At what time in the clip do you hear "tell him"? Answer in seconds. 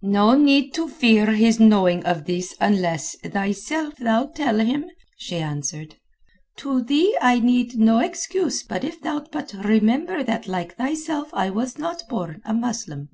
4.24-4.86